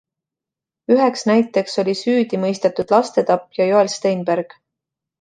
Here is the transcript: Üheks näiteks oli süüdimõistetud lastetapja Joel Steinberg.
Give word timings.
Üheks 0.95 1.25
näiteks 1.33 1.77
oli 1.85 1.95
süüdimõistetud 2.01 2.97
lastetapja 2.97 3.71
Joel 3.73 3.97
Steinberg. 4.01 4.61